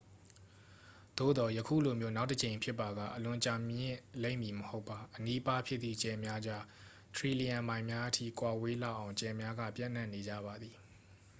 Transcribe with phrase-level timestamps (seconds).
[1.17, 6.63] "သို့သော် ယခုလိုမျိုး နောက်တစ်ကြိမ်ဖြစ်ပါက အလွန်ကြာမြင့်လိမ့်မည်မဟုတ်ပါ။ "အနီးအပါး" ဖြစ်သည့် ကြယ်များကြား
[7.15, 10.75] ထရီလီယံမိုင်များအထိ ကွာဝေးလောက်အောင် ကြယ်များက ပျံ့နှံ့နေကြပါသည်။